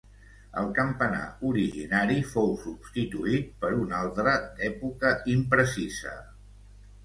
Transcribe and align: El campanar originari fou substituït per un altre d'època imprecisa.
El 0.61 0.69
campanar 0.77 1.25
originari 1.49 2.17
fou 2.31 2.49
substituït 2.63 3.53
per 3.67 3.71
un 3.83 3.95
altre 4.01 4.35
d'època 4.41 5.15
imprecisa. 5.39 6.19